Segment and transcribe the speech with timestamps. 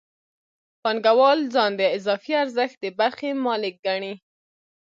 [0.83, 4.13] پانګوال ځان د اضافي ارزښت د برخې مالک ګڼي